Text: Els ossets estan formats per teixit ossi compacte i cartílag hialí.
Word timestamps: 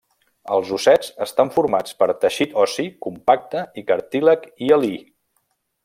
Els 0.53 0.69
ossets 0.77 1.11
estan 1.25 1.51
formats 1.57 1.93
per 1.99 2.07
teixit 2.25 2.57
ossi 2.63 2.87
compacte 3.07 3.65
i 3.83 3.85
cartílag 3.93 4.53
hialí. 4.65 4.95